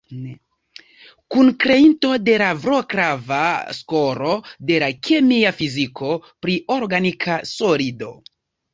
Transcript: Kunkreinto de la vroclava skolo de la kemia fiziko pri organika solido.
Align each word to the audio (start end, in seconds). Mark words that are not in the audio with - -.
Kunkreinto 1.35 2.11
de 2.29 2.39
la 2.43 2.47
vroclava 2.63 3.43
skolo 3.83 4.33
de 4.73 4.83
la 4.87 4.91
kemia 5.11 5.55
fiziko 5.63 6.19
pri 6.27 6.61
organika 6.81 7.43
solido. 7.57 8.15